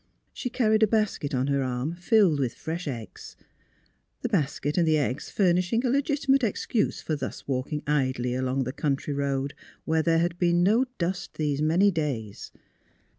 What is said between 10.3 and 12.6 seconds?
been no dust these many days.